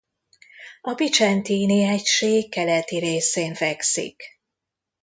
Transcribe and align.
A 0.81 0.93
Picentini-hegység 0.93 2.49
keleti 2.49 2.99
részén 2.99 3.53
fekszik. 3.53 4.23